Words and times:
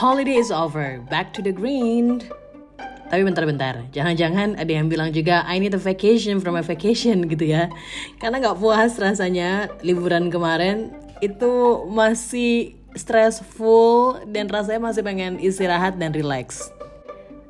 Holiday 0.00 0.40
is 0.40 0.48
over, 0.48 0.96
back 1.12 1.36
to 1.36 1.44
the 1.44 1.52
grind. 1.52 2.24
Tapi 3.12 3.20
bentar-bentar, 3.20 3.84
jangan-jangan 3.92 4.56
ada 4.56 4.72
yang 4.72 4.88
bilang 4.88 5.12
juga 5.12 5.44
I 5.44 5.60
need 5.60 5.76
a 5.76 5.82
vacation 5.82 6.40
from 6.40 6.56
a 6.56 6.64
vacation 6.64 7.20
gitu 7.36 7.52
ya. 7.52 7.68
Karena 8.16 8.40
nggak 8.40 8.56
puas 8.56 8.96
rasanya 8.96 9.68
liburan 9.84 10.32
kemarin 10.32 10.88
itu 11.20 11.84
masih 11.84 12.80
stressful 12.96 14.24
dan 14.24 14.48
rasanya 14.48 14.88
masih 14.88 15.04
pengen 15.04 15.36
istirahat 15.36 16.00
dan 16.00 16.16
relax. 16.16 16.72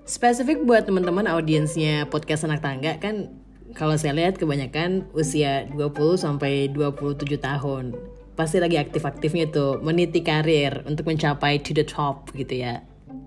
Spesifik 0.02 0.66
buat 0.66 0.90
teman-teman 0.90 1.30
audiensnya 1.30 2.10
podcast 2.10 2.50
anak 2.50 2.66
tangga 2.66 2.98
kan 2.98 3.30
kalau 3.78 3.94
saya 3.94 4.18
lihat 4.18 4.42
kebanyakan 4.42 5.06
usia 5.14 5.70
20 5.70 6.18
sampai 6.18 6.66
27 6.66 7.30
tahun. 7.38 7.94
Pasti 8.40 8.56
lagi 8.56 8.80
aktif-aktifnya 8.80 9.52
tuh 9.52 9.84
meniti 9.84 10.24
karir 10.24 10.80
untuk 10.88 11.12
mencapai 11.12 11.60
to 11.60 11.76
the 11.76 11.84
top 11.84 12.32
gitu 12.32 12.64
ya. 12.64 12.80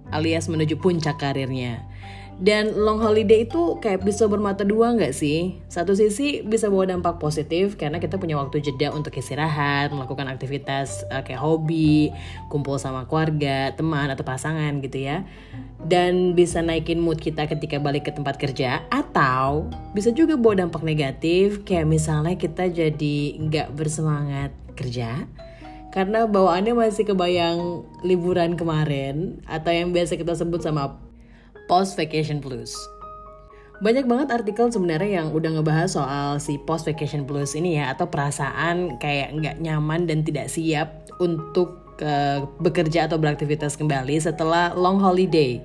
Alias 0.09 0.49
menuju 0.49 0.81
puncak 0.81 1.21
karirnya. 1.21 1.85
Dan 2.41 2.73
long 2.81 2.97
holiday 2.97 3.45
itu 3.45 3.77
kayak 3.77 4.01
bisa 4.01 4.25
bermata 4.25 4.65
dua 4.65 4.97
nggak 4.97 5.13
sih? 5.13 5.61
Satu 5.69 5.93
sisi 5.93 6.41
bisa 6.41 6.65
bawa 6.65 6.89
dampak 6.89 7.21
positif 7.21 7.77
karena 7.77 8.01
kita 8.01 8.17
punya 8.17 8.41
waktu 8.41 8.57
jeda 8.57 8.89
untuk 8.89 9.13
istirahat, 9.13 9.93
melakukan 9.93 10.25
aktivitas 10.25 11.05
uh, 11.13 11.21
kayak 11.21 11.37
hobi, 11.37 12.09
kumpul 12.49 12.81
sama 12.81 13.05
keluarga, 13.05 13.69
teman 13.77 14.09
atau 14.09 14.25
pasangan 14.25 14.81
gitu 14.81 14.97
ya. 14.97 15.21
Dan 15.77 16.33
bisa 16.33 16.65
naikin 16.65 16.97
mood 16.97 17.21
kita 17.21 17.45
ketika 17.45 17.77
balik 17.77 18.09
ke 18.09 18.11
tempat 18.17 18.41
kerja 18.41 18.81
atau 18.89 19.69
bisa 19.93 20.09
juga 20.09 20.33
bawa 20.33 20.65
dampak 20.65 20.81
negatif 20.81 21.61
kayak 21.61 21.85
misalnya 21.85 22.33
kita 22.33 22.65
jadi 22.65 23.17
nggak 23.45 23.77
bersemangat 23.77 24.62
kerja 24.73 25.25
karena 25.93 26.25
bawaannya 26.25 26.73
masih 26.73 27.05
kebayang 27.05 27.85
liburan 28.01 28.57
kemarin 28.57 29.37
atau 29.45 29.69
yang 29.69 29.93
biasa 29.93 30.17
kita 30.17 30.33
sebut 30.33 30.65
sama 30.65 30.97
post 31.69 31.93
vacation 31.93 32.41
blues. 32.41 32.73
Banyak 33.85 34.09
banget 34.09 34.33
artikel 34.33 34.73
sebenarnya 34.73 35.21
yang 35.21 35.27
udah 35.29 35.59
ngebahas 35.59 35.93
soal 35.93 36.41
si 36.41 36.57
post 36.65 36.89
vacation 36.89 37.29
blues 37.29 37.53
ini 37.53 37.77
ya 37.77 37.93
atau 37.93 38.09
perasaan 38.09 38.97
kayak 38.97 39.37
nggak 39.37 39.55
nyaman 39.61 40.09
dan 40.09 40.25
tidak 40.25 40.49
siap 40.49 41.05
untuk 41.21 41.83
uh, 42.01 42.47
bekerja 42.57 43.05
atau 43.05 43.21
beraktivitas 43.21 43.77
kembali 43.77 44.17
setelah 44.17 44.73
long 44.73 44.97
holiday. 44.97 45.61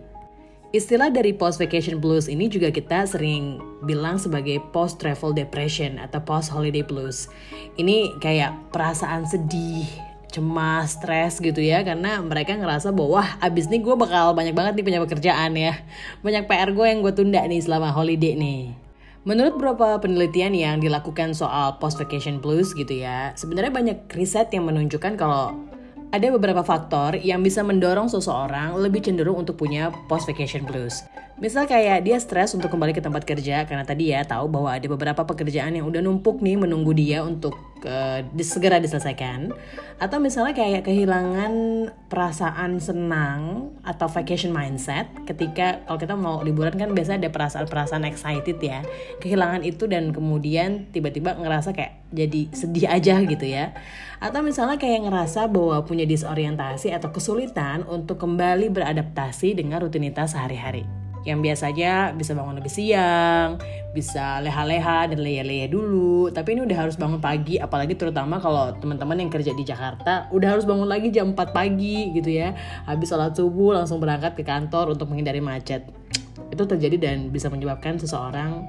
Istilah 0.68 1.08
dari 1.08 1.32
post 1.32 1.56
vacation 1.56 1.96
blues 1.96 2.28
ini 2.28 2.44
juga 2.52 2.68
kita 2.68 3.08
sering 3.08 3.56
bilang 3.88 4.20
sebagai 4.20 4.60
post 4.68 5.00
travel 5.00 5.32
depression 5.32 5.96
atau 5.96 6.20
post 6.20 6.52
holiday 6.52 6.84
blues. 6.84 7.32
Ini 7.80 8.20
kayak 8.20 8.68
perasaan 8.68 9.24
sedih, 9.24 9.88
cemas, 10.28 11.00
stres 11.00 11.40
gitu 11.40 11.64
ya 11.64 11.80
karena 11.80 12.20
mereka 12.20 12.52
ngerasa 12.52 12.92
bahwa 12.92 13.24
wah 13.24 13.28
abis 13.40 13.72
ini 13.72 13.80
gue 13.80 13.96
bakal 13.96 14.36
banyak 14.36 14.52
banget 14.52 14.76
nih 14.76 14.84
punya 14.84 15.00
pekerjaan 15.00 15.56
ya 15.56 15.72
banyak 16.20 16.44
PR 16.44 16.70
gue 16.76 16.84
yang 16.84 17.00
gue 17.00 17.16
tunda 17.16 17.40
nih 17.48 17.64
selama 17.64 17.88
holiday 17.88 18.36
nih 18.36 18.76
Menurut 19.26 19.60
beberapa 19.60 20.00
penelitian 20.00 20.56
yang 20.56 20.76
dilakukan 20.80 21.36
soal 21.36 21.76
post 21.76 22.00
vacation 22.00 22.40
blues 22.40 22.72
gitu 22.72 23.04
ya, 23.04 23.36
sebenarnya 23.36 23.68
banyak 23.68 23.98
riset 24.16 24.48
yang 24.56 24.64
menunjukkan 24.64 25.20
kalau 25.20 25.52
ada 26.08 26.32
beberapa 26.32 26.64
faktor 26.64 27.20
yang 27.20 27.44
bisa 27.44 27.60
mendorong 27.60 28.08
seseorang 28.08 28.80
lebih 28.80 29.04
cenderung 29.04 29.44
untuk 29.44 29.60
punya 29.60 29.92
post 30.08 30.24
vacation 30.24 30.64
blues. 30.64 31.04
Misal 31.38 31.70
kayak 31.70 32.02
dia 32.02 32.18
stres 32.18 32.50
untuk 32.58 32.66
kembali 32.66 32.90
ke 32.90 32.98
tempat 32.98 33.22
kerja 33.22 33.62
karena 33.62 33.86
tadi 33.86 34.10
ya 34.10 34.26
tahu 34.26 34.50
bahwa 34.50 34.74
ada 34.74 34.82
beberapa 34.90 35.22
pekerjaan 35.22 35.70
yang 35.70 35.86
udah 35.86 36.02
numpuk 36.02 36.42
nih 36.42 36.58
menunggu 36.58 36.90
dia 36.90 37.22
untuk 37.22 37.54
uh, 37.86 38.26
segera 38.42 38.82
diselesaikan. 38.82 39.54
Atau 40.02 40.18
misalnya 40.18 40.58
kayak 40.58 40.82
kehilangan 40.90 41.52
perasaan 42.10 42.82
senang 42.82 43.70
atau 43.86 44.10
vacation 44.10 44.50
mindset 44.50 45.06
ketika 45.30 45.86
kalau 45.86 45.98
kita 46.02 46.18
mau 46.18 46.42
liburan 46.42 46.74
kan 46.74 46.90
biasa 46.90 47.22
ada 47.22 47.30
perasaan-perasaan 47.30 48.02
excited 48.10 48.58
ya. 48.58 48.82
Kehilangan 49.22 49.62
itu 49.62 49.86
dan 49.86 50.10
kemudian 50.10 50.90
tiba-tiba 50.90 51.38
ngerasa 51.38 51.70
kayak 51.70 52.02
jadi 52.10 52.50
sedih 52.50 52.90
aja 52.90 53.14
gitu 53.22 53.46
ya. 53.46 53.78
Atau 54.18 54.42
misalnya 54.42 54.74
kayak 54.74 55.06
ngerasa 55.06 55.46
bahwa 55.46 55.86
punya 55.86 56.02
disorientasi 56.02 56.90
atau 56.90 57.14
kesulitan 57.14 57.86
untuk 57.86 58.18
kembali 58.18 58.74
beradaptasi 58.74 59.54
dengan 59.54 59.86
rutinitas 59.86 60.34
sehari-hari 60.34 61.07
yang 61.26 61.42
biasanya 61.42 62.14
bisa 62.14 62.36
bangun 62.36 62.58
lebih 62.58 62.70
siang, 62.70 63.58
bisa 63.90 64.38
leha-leha 64.38 65.10
dan 65.10 65.18
leya-leya 65.18 65.66
dulu. 65.66 66.30
Tapi 66.30 66.54
ini 66.54 66.66
udah 66.68 66.86
harus 66.86 66.94
bangun 66.94 67.18
pagi, 67.18 67.58
apalagi 67.58 67.98
terutama 67.98 68.38
kalau 68.38 68.70
teman-teman 68.78 69.18
yang 69.18 69.30
kerja 69.32 69.50
di 69.56 69.64
Jakarta 69.66 70.30
udah 70.30 70.48
harus 70.58 70.64
bangun 70.68 70.86
lagi 70.86 71.10
jam 71.10 71.34
4 71.34 71.50
pagi 71.50 72.14
gitu 72.14 72.30
ya. 72.30 72.54
Habis 72.86 73.10
sholat 73.10 73.34
subuh 73.34 73.74
langsung 73.78 73.98
berangkat 73.98 74.38
ke 74.38 74.44
kantor 74.46 74.94
untuk 74.94 75.10
menghindari 75.10 75.42
macet. 75.42 75.88
Itu 76.54 76.64
terjadi 76.64 76.96
dan 77.00 77.16
bisa 77.34 77.50
menyebabkan 77.50 77.98
seseorang 77.98 78.68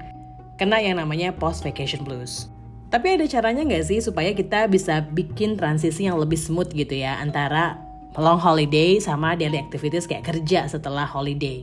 kena 0.58 0.82
yang 0.82 1.00
namanya 1.00 1.32
post 1.32 1.64
vacation 1.64 2.04
blues. 2.04 2.50
Tapi 2.90 3.14
ada 3.14 3.24
caranya 3.30 3.62
nggak 3.62 3.86
sih 3.86 4.02
supaya 4.02 4.34
kita 4.34 4.66
bisa 4.66 5.06
bikin 5.14 5.54
transisi 5.54 6.10
yang 6.10 6.18
lebih 6.18 6.34
smooth 6.34 6.74
gitu 6.74 6.98
ya 6.98 7.22
antara 7.22 7.78
long 8.18 8.42
holiday 8.42 8.98
sama 8.98 9.38
daily 9.38 9.62
activities 9.62 10.10
kayak 10.10 10.26
kerja 10.26 10.66
setelah 10.66 11.06
holiday. 11.06 11.62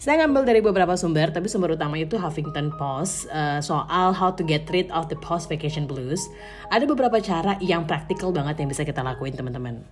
Saya 0.00 0.24
ngambil 0.24 0.48
dari 0.48 0.64
beberapa 0.64 0.96
sumber, 0.96 1.28
tapi 1.28 1.44
sumber 1.52 1.76
utama 1.76 2.00
itu 2.00 2.16
Huffington 2.16 2.72
Post 2.72 3.28
uh, 3.28 3.60
soal 3.60 4.16
how 4.16 4.32
to 4.32 4.40
get 4.40 4.64
rid 4.72 4.88
of 4.96 5.12
the 5.12 5.18
post 5.20 5.52
vacation 5.52 5.84
blues. 5.84 6.24
Ada 6.72 6.88
beberapa 6.88 7.20
cara 7.20 7.60
yang 7.60 7.84
praktikal 7.84 8.32
banget 8.32 8.64
yang 8.64 8.72
bisa 8.72 8.80
kita 8.80 9.04
lakuin 9.04 9.36
teman-teman. 9.36 9.84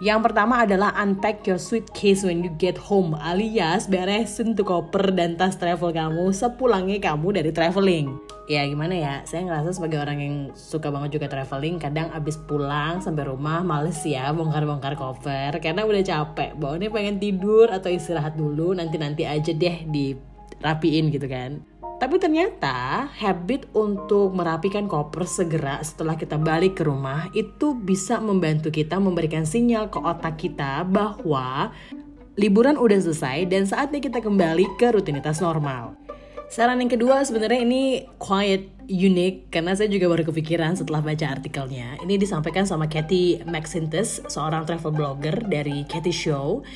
Yang 0.00 0.30
pertama 0.30 0.64
adalah 0.64 0.96
unpack 0.98 1.44
your 1.44 1.60
suitcase 1.60 2.24
when 2.24 2.40
you 2.40 2.50
get 2.56 2.74
home 2.80 3.12
alias 3.18 3.90
beresin 3.90 4.56
tuh 4.56 4.64
koper 4.64 5.12
dan 5.12 5.36
tas 5.36 5.60
travel 5.60 5.92
kamu 5.92 6.32
sepulangnya 6.32 6.98
kamu 7.12 7.42
dari 7.42 7.50
traveling. 7.52 8.16
Ya 8.50 8.66
gimana 8.66 8.94
ya, 8.98 9.14
saya 9.22 9.46
ngerasa 9.46 9.78
sebagai 9.78 10.02
orang 10.02 10.18
yang 10.18 10.36
suka 10.58 10.90
banget 10.90 11.20
juga 11.20 11.30
traveling 11.30 11.78
kadang 11.78 12.10
abis 12.10 12.34
pulang 12.34 12.98
sampai 12.98 13.30
rumah 13.30 13.62
males 13.62 14.02
ya 14.02 14.34
bongkar-bongkar 14.34 14.98
koper 14.98 15.52
karena 15.62 15.86
udah 15.86 16.02
capek. 16.02 16.50
Bawaannya 16.58 16.90
pengen 16.90 17.16
tidur 17.22 17.70
atau 17.70 17.92
istirahat 17.92 18.34
dulu 18.34 18.74
nanti-nanti 18.74 19.22
aja 19.22 19.54
deh 19.54 19.86
dirapiin 19.86 21.14
gitu 21.14 21.30
kan. 21.30 21.71
Tapi 22.02 22.18
ternyata 22.18 23.06
habit 23.14 23.70
untuk 23.78 24.34
merapikan 24.34 24.90
koper 24.90 25.22
segera 25.22 25.78
setelah 25.86 26.18
kita 26.18 26.34
balik 26.34 26.74
ke 26.74 26.82
rumah 26.82 27.30
itu 27.30 27.78
bisa 27.78 28.18
membantu 28.18 28.74
kita 28.74 28.98
memberikan 28.98 29.46
sinyal 29.46 29.86
ke 29.86 30.02
otak 30.02 30.34
kita 30.34 30.82
bahwa 30.82 31.70
liburan 32.34 32.74
udah 32.74 32.98
selesai 32.98 33.46
dan 33.46 33.70
saatnya 33.70 34.02
kita 34.02 34.18
kembali 34.18 34.74
ke 34.82 34.90
rutinitas 34.90 35.38
normal. 35.38 35.94
Saran 36.50 36.82
yang 36.82 36.90
kedua 36.90 37.22
sebenarnya 37.22 37.62
ini 37.62 38.02
quiet 38.18 38.66
unique 38.90 39.46
karena 39.54 39.78
saya 39.78 39.86
juga 39.86 40.10
baru 40.10 40.26
kepikiran 40.26 40.74
setelah 40.74 41.06
baca 41.06 41.38
artikelnya. 41.38 42.02
Ini 42.02 42.18
disampaikan 42.18 42.66
sama 42.66 42.90
Kathy 42.90 43.46
Maxintus, 43.46 44.26
seorang 44.26 44.66
travel 44.66 44.90
blogger 44.90 45.38
dari 45.46 45.86
Kathy 45.86 46.10
Show 46.10 46.66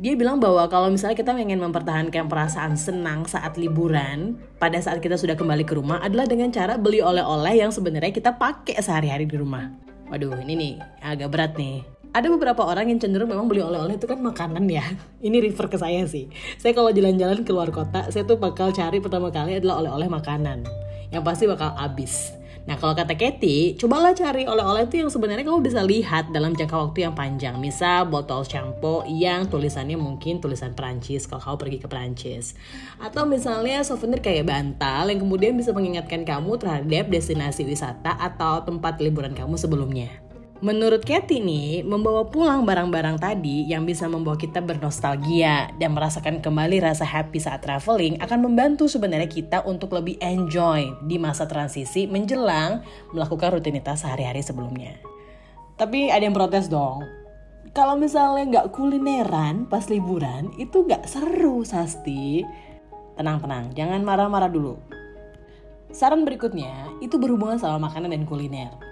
dia 0.00 0.16
bilang 0.16 0.40
bahwa 0.40 0.64
kalau 0.72 0.88
misalnya 0.88 1.12
kita 1.12 1.36
ingin 1.36 1.60
mempertahankan 1.60 2.24
perasaan 2.24 2.72
senang 2.72 3.28
saat 3.28 3.60
liburan 3.60 4.40
pada 4.56 4.80
saat 4.80 5.04
kita 5.04 5.20
sudah 5.20 5.36
kembali 5.36 5.68
ke 5.68 5.76
rumah 5.76 6.00
adalah 6.00 6.24
dengan 6.24 6.48
cara 6.48 6.80
beli 6.80 7.04
oleh-oleh 7.04 7.60
yang 7.60 7.68
sebenarnya 7.68 8.08
kita 8.08 8.32
pakai 8.40 8.80
sehari-hari 8.80 9.28
di 9.28 9.36
rumah. 9.36 9.68
Waduh, 10.08 10.40
ini 10.40 10.56
nih 10.56 10.72
agak 11.04 11.28
berat 11.28 11.52
nih. 11.60 11.84
Ada 12.16 12.32
beberapa 12.32 12.64
orang 12.64 12.88
yang 12.88 12.96
cenderung 12.98 13.28
memang 13.28 13.44
beli 13.44 13.60
oleh-oleh 13.60 14.00
itu 14.00 14.08
kan 14.08 14.18
makanan 14.18 14.66
ya. 14.66 14.82
Ini 15.22 15.46
refer 15.46 15.70
ke 15.70 15.78
saya 15.78 16.02
sih. 16.10 16.26
Saya 16.58 16.74
kalau 16.74 16.90
jalan-jalan 16.90 17.46
keluar 17.46 17.70
kota, 17.70 18.10
saya 18.10 18.26
tuh 18.26 18.34
bakal 18.34 18.74
cari 18.74 18.98
pertama 18.98 19.30
kali 19.30 19.62
adalah 19.62 19.78
oleh-oleh 19.78 20.10
makanan. 20.10 20.66
Yang 21.14 21.22
pasti 21.22 21.44
bakal 21.46 21.70
habis 21.78 22.34
Nah 22.70 22.78
kalau 22.78 22.94
kata 22.94 23.18
Katie, 23.18 23.74
cobalah 23.74 24.14
cari 24.14 24.46
oleh-oleh 24.46 24.86
itu 24.86 25.02
yang 25.02 25.10
sebenarnya 25.10 25.42
kamu 25.42 25.58
bisa 25.58 25.82
lihat 25.82 26.30
dalam 26.30 26.54
jangka 26.54 26.78
waktu 26.78 27.02
yang 27.02 27.18
panjang. 27.18 27.58
Misal 27.58 28.06
botol 28.06 28.46
shampoo 28.46 29.02
yang 29.10 29.50
tulisannya 29.50 29.98
mungkin 29.98 30.38
tulisan 30.38 30.78
Perancis 30.78 31.26
kalau 31.26 31.42
kamu 31.42 31.56
pergi 31.66 31.78
ke 31.82 31.86
Perancis. 31.90 32.54
Atau 33.02 33.26
misalnya 33.26 33.82
souvenir 33.82 34.22
kayak 34.22 34.46
bantal 34.46 35.10
yang 35.10 35.18
kemudian 35.18 35.58
bisa 35.58 35.74
mengingatkan 35.74 36.22
kamu 36.22 36.62
terhadap 36.62 37.10
destinasi 37.10 37.66
wisata 37.66 38.14
atau 38.14 38.62
tempat 38.62 39.02
liburan 39.02 39.34
kamu 39.34 39.58
sebelumnya. 39.58 40.29
Menurut 40.60 41.08
Kathy 41.08 41.40
nih, 41.40 41.80
membawa 41.88 42.28
pulang 42.28 42.68
barang-barang 42.68 43.16
tadi 43.16 43.64
yang 43.64 43.88
bisa 43.88 44.04
membawa 44.12 44.36
kita 44.36 44.60
bernostalgia 44.60 45.72
dan 45.80 45.96
merasakan 45.96 46.44
kembali 46.44 46.84
rasa 46.84 47.00
happy 47.08 47.40
saat 47.40 47.64
traveling 47.64 48.20
akan 48.20 48.44
membantu 48.44 48.84
sebenarnya 48.84 49.24
kita 49.24 49.64
untuk 49.64 49.96
lebih 49.96 50.20
enjoy 50.20 50.84
di 51.08 51.16
masa 51.16 51.48
transisi 51.48 52.04
menjelang 52.04 52.84
melakukan 53.16 53.56
rutinitas 53.56 54.04
sehari-hari 54.04 54.44
sebelumnya. 54.44 55.00
Tapi 55.80 56.12
ada 56.12 56.28
yang 56.28 56.36
protes 56.36 56.68
dong. 56.68 57.08
Kalau 57.72 57.96
misalnya 57.96 58.44
nggak 58.60 58.76
kulineran 58.76 59.64
pas 59.64 59.88
liburan, 59.88 60.52
itu 60.60 60.84
nggak 60.84 61.08
seru, 61.08 61.64
Sasti. 61.64 62.44
Tenang-tenang, 63.16 63.72
jangan 63.72 64.04
marah-marah 64.04 64.52
dulu. 64.52 64.76
Saran 65.88 66.28
berikutnya, 66.28 67.00
itu 67.00 67.16
berhubungan 67.16 67.56
sama 67.56 67.88
makanan 67.88 68.12
dan 68.12 68.28
kuliner 68.28 68.89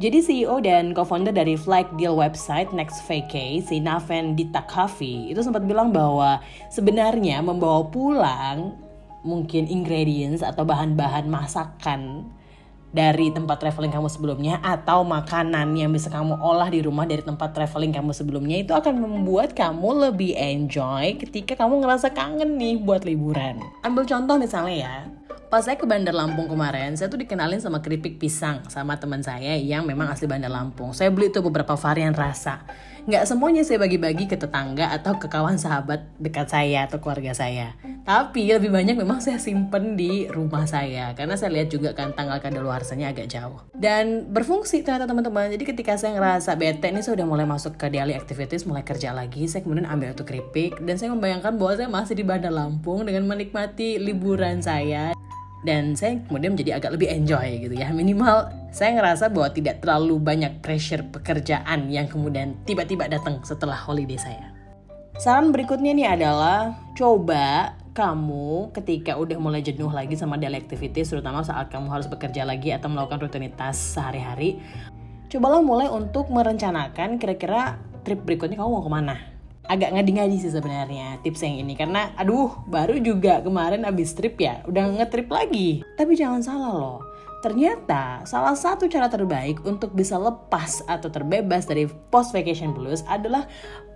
Jadi 0.00 0.24
CEO 0.24 0.64
dan 0.64 0.96
co-founder 0.96 1.28
dari 1.28 1.60
flight 1.60 1.84
deal 2.00 2.16
website 2.16 2.72
Next 2.72 3.04
Vacay, 3.04 3.60
si 3.60 3.84
Naven 3.84 4.32
Ditakafi, 4.32 5.28
itu 5.28 5.44
sempat 5.44 5.60
bilang 5.68 5.92
bahwa 5.92 6.40
sebenarnya 6.72 7.44
membawa 7.44 7.84
pulang 7.84 8.80
mungkin 9.20 9.68
ingredients 9.68 10.40
atau 10.40 10.64
bahan-bahan 10.64 11.28
masakan 11.28 12.32
dari 12.96 13.28
tempat 13.28 13.60
traveling 13.60 13.92
kamu 13.92 14.08
sebelumnya 14.08 14.56
atau 14.64 15.04
makanan 15.04 15.76
yang 15.76 15.92
bisa 15.92 16.08
kamu 16.08 16.32
olah 16.40 16.72
di 16.72 16.80
rumah 16.80 17.04
dari 17.04 17.20
tempat 17.20 17.52
traveling 17.52 17.92
kamu 17.92 18.16
sebelumnya 18.16 18.56
itu 18.56 18.72
akan 18.72 19.04
membuat 19.04 19.52
kamu 19.52 20.08
lebih 20.08 20.32
enjoy 20.32 21.12
ketika 21.20 21.60
kamu 21.60 21.84
ngerasa 21.84 22.08
kangen 22.16 22.56
nih 22.56 22.80
buat 22.80 23.04
liburan. 23.04 23.60
Ambil 23.84 24.08
contoh 24.08 24.40
misalnya 24.40 24.76
ya, 24.80 24.96
Pas 25.50 25.66
saya 25.66 25.74
ke 25.74 25.82
Bandar 25.82 26.14
Lampung 26.14 26.46
kemarin, 26.46 26.94
saya 26.94 27.10
tuh 27.10 27.18
dikenalin 27.18 27.58
sama 27.58 27.82
keripik 27.82 28.22
pisang 28.22 28.62
sama 28.70 29.02
teman 29.02 29.18
saya 29.18 29.58
yang 29.58 29.82
memang 29.82 30.06
asli 30.06 30.30
Bandar 30.30 30.46
Lampung. 30.46 30.94
Saya 30.94 31.10
beli 31.10 31.34
tuh 31.34 31.42
beberapa 31.42 31.74
varian 31.74 32.14
rasa. 32.14 32.62
Nggak 33.10 33.26
semuanya 33.26 33.66
saya 33.66 33.82
bagi-bagi 33.82 34.30
ke 34.30 34.38
tetangga 34.38 34.94
atau 34.94 35.18
ke 35.18 35.26
kawan 35.26 35.58
sahabat 35.58 36.06
dekat 36.22 36.46
saya 36.54 36.86
atau 36.86 37.02
keluarga 37.02 37.34
saya. 37.34 37.74
Tapi 38.06 38.46
lebih 38.46 38.70
banyak 38.70 38.94
memang 38.94 39.18
saya 39.18 39.42
simpen 39.42 39.98
di 39.98 40.30
rumah 40.30 40.70
saya 40.70 41.18
karena 41.18 41.34
saya 41.34 41.50
lihat 41.50 41.74
juga 41.74 41.98
kan 41.98 42.14
tanggal 42.14 42.38
kadaluarsanya 42.38 43.10
agak 43.10 43.26
jauh. 43.26 43.58
Dan 43.74 44.30
berfungsi 44.30 44.86
ternyata 44.86 45.10
teman-teman. 45.10 45.50
Jadi 45.50 45.66
ketika 45.66 45.98
saya 45.98 46.14
ngerasa 46.14 46.54
bete 46.54 46.94
ini 46.94 47.02
saya 47.02 47.18
udah 47.18 47.26
mulai 47.26 47.50
masuk 47.50 47.74
ke 47.74 47.90
daily 47.90 48.14
activities, 48.14 48.70
mulai 48.70 48.86
kerja 48.86 49.10
lagi, 49.10 49.50
saya 49.50 49.66
kemudian 49.66 49.90
ambil 49.90 50.14
tuh 50.14 50.30
keripik 50.30 50.78
dan 50.86 50.94
saya 50.94 51.10
membayangkan 51.10 51.58
bahwa 51.58 51.74
saya 51.74 51.90
masih 51.90 52.14
di 52.14 52.22
Bandar 52.22 52.54
Lampung 52.54 53.02
dengan 53.02 53.26
menikmati 53.26 53.98
liburan 53.98 54.62
saya 54.62 55.10
dan 55.66 55.92
saya 55.92 56.16
kemudian 56.24 56.56
menjadi 56.56 56.80
agak 56.80 56.96
lebih 56.96 57.08
enjoy 57.12 57.68
gitu 57.68 57.74
ya. 57.76 57.92
Minimal 57.92 58.48
saya 58.72 58.96
ngerasa 58.96 59.28
bahwa 59.28 59.52
tidak 59.52 59.84
terlalu 59.84 60.16
banyak 60.16 60.60
pressure 60.64 61.04
pekerjaan 61.12 61.92
yang 61.92 62.08
kemudian 62.08 62.56
tiba-tiba 62.64 63.08
datang 63.10 63.40
setelah 63.44 63.76
holiday 63.76 64.16
saya. 64.16 64.52
Saran 65.20 65.52
berikutnya 65.52 65.92
nih 65.92 66.08
adalah 66.16 66.72
coba 66.96 67.76
kamu 67.92 68.70
ketika 68.72 69.18
udah 69.18 69.36
mulai 69.36 69.60
jenuh 69.60 69.90
lagi 69.90 70.14
sama 70.14 70.38
daily 70.40 70.56
activities 70.56 71.10
terutama 71.10 71.42
saat 71.42 71.68
kamu 71.68 71.90
harus 71.90 72.06
bekerja 72.06 72.46
lagi 72.46 72.70
atau 72.70 72.88
melakukan 72.88 73.26
rutinitas 73.28 73.76
sehari-hari 73.76 74.62
cobalah 75.26 75.60
mulai 75.60 75.90
untuk 75.90 76.30
merencanakan 76.30 77.18
kira-kira 77.18 77.76
trip 78.06 78.22
berikutnya 78.24 78.56
kamu 78.56 78.70
mau 78.70 78.82
ke 78.82 78.90
mana 78.90 79.16
agak 79.70 79.94
ngadi-ngadi 79.94 80.36
sih 80.42 80.50
sebenarnya 80.50 81.22
tips 81.22 81.46
yang 81.46 81.62
ini. 81.62 81.78
Karena 81.78 82.10
aduh 82.18 82.66
baru 82.66 82.98
juga 82.98 83.38
kemarin 83.38 83.86
abis 83.86 84.18
trip 84.18 84.34
ya 84.42 84.66
udah 84.66 84.98
ngetrip 84.98 85.30
lagi. 85.30 85.86
Tapi 85.94 86.18
jangan 86.18 86.42
salah 86.42 86.74
loh. 86.74 86.98
Ternyata 87.40 88.26
salah 88.28 88.52
satu 88.52 88.90
cara 88.90 89.08
terbaik 89.08 89.64
untuk 89.64 89.96
bisa 89.96 90.18
lepas 90.20 90.84
atau 90.84 91.08
terbebas 91.08 91.64
dari 91.64 91.88
post 92.12 92.36
vacation 92.36 92.74
blues 92.76 93.00
adalah 93.08 93.48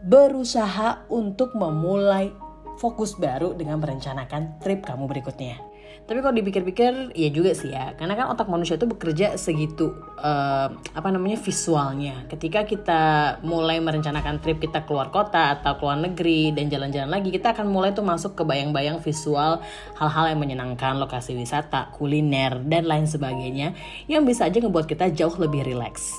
berusaha 0.07 1.05
untuk 1.13 1.53
memulai 1.53 2.33
fokus 2.81 3.13
baru 3.19 3.53
dengan 3.53 3.83
merencanakan 3.83 4.63
trip 4.63 4.87
kamu 4.87 5.11
berikutnya. 5.11 5.74
Tapi 6.05 6.19
kalau 6.21 6.35
dipikir-pikir 6.37 7.17
ya 7.17 7.29
juga 7.33 7.57
sih 7.57 7.73
ya, 7.73 7.97
karena 7.97 8.13
kan 8.13 8.27
otak 8.29 8.51
manusia 8.51 8.77
itu 8.77 8.85
bekerja 8.85 9.41
segitu 9.41 9.95
uh, 10.21 10.69
apa 10.75 11.09
namanya 11.09 11.41
visualnya. 11.41 12.29
Ketika 12.29 12.69
kita 12.69 13.03
mulai 13.41 13.81
merencanakan 13.81 14.43
trip 14.45 14.61
kita 14.61 14.85
keluar 14.85 15.09
kota 15.09 15.57
atau 15.57 15.81
keluar 15.81 15.97
negeri 15.97 16.53
dan 16.53 16.69
jalan-jalan 16.69 17.09
lagi, 17.09 17.33
kita 17.33 17.57
akan 17.57 17.73
mulai 17.73 17.97
tuh 17.97 18.05
masuk 18.05 18.37
ke 18.37 18.43
bayang-bayang 18.45 19.01
visual 19.01 19.65
hal-hal 19.97 20.25
yang 20.29 20.41
menyenangkan, 20.45 21.01
lokasi 21.01 21.33
wisata, 21.33 21.89
kuliner 21.97 22.61
dan 22.69 22.85
lain 22.85 23.09
sebagainya 23.09 23.73
yang 24.05 24.29
bisa 24.29 24.45
aja 24.45 24.61
ngebuat 24.61 24.85
kita 24.85 25.09
jauh 25.17 25.35
lebih 25.41 25.65
rileks. 25.65 26.13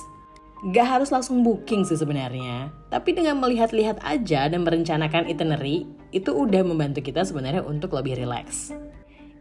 Gak 0.72 0.88
harus 0.88 1.12
langsung 1.12 1.44
booking 1.44 1.84
sih 1.84 2.00
sebenarnya, 2.00 2.72
tapi 2.88 3.12
dengan 3.12 3.38
melihat-lihat 3.38 4.00
aja 4.02 4.48
dan 4.48 4.64
merencanakan 4.64 5.28
itinerary 5.28 5.84
itu 6.16 6.32
udah 6.32 6.64
membantu 6.64 7.04
kita 7.04 7.22
sebenarnya 7.22 7.60
untuk 7.60 7.92
lebih 7.92 8.16
rileks. 8.16 8.72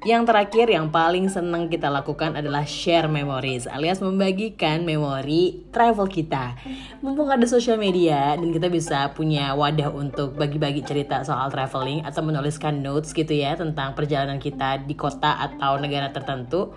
Yang 0.03 0.27
terakhir 0.27 0.67
yang 0.67 0.91
paling 0.91 1.31
senang 1.31 1.71
kita 1.71 1.87
lakukan 1.87 2.35
adalah 2.35 2.67
share 2.67 3.07
memories 3.07 3.63
alias 3.69 4.03
membagikan 4.03 4.83
memori 4.83 5.63
travel 5.71 6.11
kita. 6.11 6.59
Mumpung 6.99 7.31
ada 7.31 7.47
sosial 7.47 7.79
media 7.79 8.35
dan 8.35 8.51
kita 8.51 8.67
bisa 8.67 9.15
punya 9.15 9.55
wadah 9.55 9.93
untuk 9.95 10.35
bagi-bagi 10.35 10.83
cerita 10.83 11.23
soal 11.23 11.47
traveling 11.47 12.03
atau 12.03 12.19
menuliskan 12.21 12.83
notes 12.83 13.15
gitu 13.15 13.31
ya 13.31 13.55
tentang 13.55 13.95
perjalanan 13.95 14.41
kita 14.41 14.83
di 14.83 14.97
kota 14.99 15.39
atau 15.39 15.79
negara 15.79 16.11
tertentu. 16.11 16.75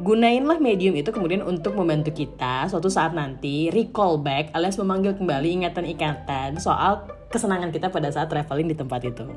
Gunainlah 0.00 0.56
medium 0.64 0.96
itu 0.96 1.12
kemudian 1.12 1.44
untuk 1.44 1.76
membantu 1.76 2.08
kita 2.14 2.72
suatu 2.72 2.88
saat 2.88 3.12
nanti 3.12 3.68
recall 3.68 4.16
back 4.16 4.48
alias 4.56 4.80
memanggil 4.80 5.12
kembali 5.12 5.60
ingatan-ingatan 5.60 6.56
soal 6.56 7.04
kesenangan 7.28 7.68
kita 7.68 7.92
pada 7.92 8.08
saat 8.08 8.32
traveling 8.32 8.72
di 8.72 8.76
tempat 8.78 9.04
itu 9.04 9.28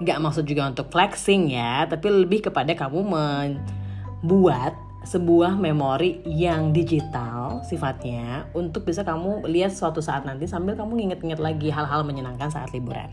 nggak 0.00 0.18
maksud 0.18 0.48
juga 0.48 0.68
untuk 0.68 0.88
flexing 0.88 1.52
ya 1.52 1.84
tapi 1.84 2.08
lebih 2.08 2.48
kepada 2.48 2.72
kamu 2.72 3.04
membuat 3.04 4.72
sebuah 5.00 5.56
memori 5.56 6.20
yang 6.28 6.76
digital 6.76 7.64
sifatnya 7.64 8.44
untuk 8.52 8.84
bisa 8.84 9.00
kamu 9.00 9.48
lihat 9.48 9.72
suatu 9.72 10.04
saat 10.04 10.28
nanti 10.28 10.44
sambil 10.44 10.76
kamu 10.76 11.00
nginget-nginget 11.00 11.40
lagi 11.40 11.68
hal-hal 11.72 12.04
menyenangkan 12.04 12.52
saat 12.52 12.68
liburan. 12.76 13.08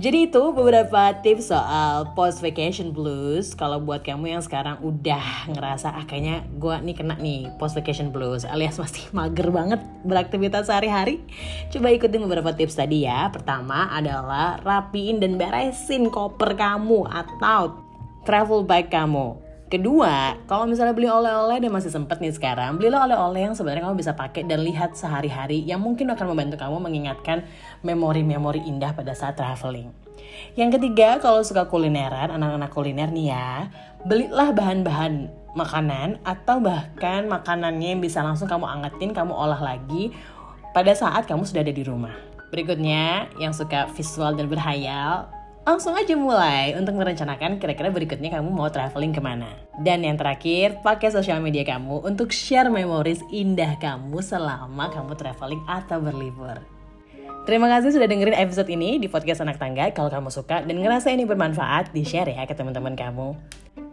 Jadi 0.00 0.32
itu 0.32 0.40
beberapa 0.56 1.12
tips 1.20 1.52
soal 1.52 2.08
post 2.16 2.40
vacation 2.40 2.88
blues. 2.88 3.52
Kalau 3.52 3.76
buat 3.84 4.00
kamu 4.00 4.32
yang 4.32 4.40
sekarang 4.40 4.80
udah 4.80 5.52
ngerasa 5.52 5.92
ah 5.92 6.08
kayaknya 6.08 6.40
gue 6.56 6.72
nih 6.72 6.96
kena 6.96 7.20
nih 7.20 7.52
post 7.60 7.76
vacation 7.76 8.08
blues 8.08 8.48
alias 8.48 8.80
masih 8.80 9.12
mager 9.16 9.52
banget 9.52 9.76
beraktivitas 10.08 10.72
sehari-hari, 10.72 11.20
coba 11.68 11.92
ikutin 11.92 12.24
beberapa 12.24 12.56
tips 12.56 12.80
tadi 12.80 13.04
ya. 13.04 13.28
Pertama 13.28 13.92
adalah 13.92 14.56
rapiin 14.64 15.20
dan 15.20 15.36
beresin 15.36 16.08
koper 16.08 16.56
kamu 16.56 17.04
atau 17.04 17.76
travel 18.24 18.64
bag 18.64 18.88
kamu. 18.88 19.49
Kedua, 19.70 20.34
kalau 20.50 20.66
misalnya 20.66 20.90
beli 20.90 21.06
oleh-oleh 21.06 21.62
dan 21.62 21.70
masih 21.70 21.94
sempet 21.94 22.18
nih 22.18 22.34
sekarang, 22.34 22.74
belilah 22.74 23.06
oleh-oleh 23.06 23.46
yang 23.46 23.54
sebenarnya 23.54 23.86
kamu 23.86 24.02
bisa 24.02 24.18
pakai 24.18 24.42
dan 24.42 24.66
lihat 24.66 24.98
sehari-hari 24.98 25.62
yang 25.62 25.78
mungkin 25.78 26.10
akan 26.10 26.34
membantu 26.34 26.58
kamu 26.58 26.82
mengingatkan 26.82 27.46
memori-memori 27.86 28.66
indah 28.66 28.90
pada 28.90 29.14
saat 29.14 29.38
traveling. 29.38 29.94
Yang 30.58 30.74
ketiga, 30.74 31.22
kalau 31.22 31.46
suka 31.46 31.70
kulineran, 31.70 32.34
anak-anak 32.34 32.70
kuliner 32.74 33.14
nih 33.14 33.30
ya, 33.30 33.70
belilah 34.02 34.50
bahan-bahan 34.50 35.30
makanan 35.54 36.18
atau 36.26 36.58
bahkan 36.58 37.30
makanannya 37.30 37.94
yang 37.94 38.02
bisa 38.02 38.26
langsung 38.26 38.50
kamu 38.50 38.66
angetin, 38.66 39.14
kamu 39.14 39.30
olah 39.30 39.62
lagi 39.62 40.10
pada 40.74 40.90
saat 40.98 41.30
kamu 41.30 41.46
sudah 41.46 41.62
ada 41.62 41.70
di 41.70 41.86
rumah. 41.86 42.18
Berikutnya, 42.50 43.30
yang 43.38 43.54
suka 43.54 43.86
visual 43.94 44.34
dan 44.34 44.50
berhayal, 44.50 45.30
langsung 45.70 45.94
aja 45.94 46.18
mulai 46.18 46.74
untuk 46.74 46.98
merencanakan 46.98 47.62
kira-kira 47.62 47.94
berikutnya 47.94 48.34
kamu 48.34 48.50
mau 48.50 48.66
traveling 48.74 49.14
ke 49.14 49.22
mana. 49.22 49.54
Dan 49.78 50.02
yang 50.02 50.18
terakhir, 50.18 50.82
pakai 50.82 51.14
sosial 51.14 51.38
media 51.38 51.62
kamu 51.62 52.02
untuk 52.02 52.34
share 52.34 52.66
memories 52.66 53.22
indah 53.30 53.78
kamu 53.78 54.18
selama 54.18 54.90
kamu 54.90 55.14
traveling 55.14 55.62
atau 55.70 56.02
berlibur. 56.02 56.58
Terima 57.46 57.70
kasih 57.70 57.94
sudah 57.94 58.10
dengerin 58.10 58.34
episode 58.34 58.66
ini 58.66 58.98
di 58.98 59.06
podcast 59.06 59.46
anak 59.46 59.62
tangga. 59.62 59.94
Kalau 59.94 60.10
kamu 60.10 60.34
suka 60.34 60.66
dan 60.66 60.74
ngerasa 60.74 61.14
ini 61.14 61.22
bermanfaat, 61.22 61.94
di-share 61.94 62.34
ya 62.34 62.42
ke 62.50 62.54
teman-teman 62.58 62.98
kamu. 62.98 63.38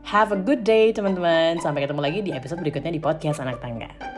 Have 0.01 0.33
a 0.33 0.39
good 0.41 0.65
day 0.65 0.89
teman-teman. 0.89 1.61
Sampai 1.61 1.85
ketemu 1.85 2.01
lagi 2.01 2.19
di 2.25 2.33
episode 2.33 2.57
berikutnya 2.57 2.89
di 2.89 2.97
podcast 2.97 3.37
anak 3.37 3.61
tangga. 3.61 4.16